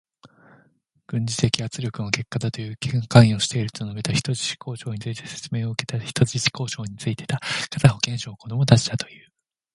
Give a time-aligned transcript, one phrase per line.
[1.05, 2.77] 軍事的圧力の結果だという。
[3.07, 4.11] 関与していると述べた。
[4.11, 6.03] 人質交渉について説明を受けた。
[6.03, 7.39] 人質交渉についてた。
[7.69, 9.29] ガザ保健省、子どもたちだという。